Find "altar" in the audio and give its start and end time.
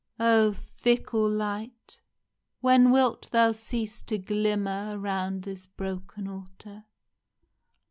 6.27-6.85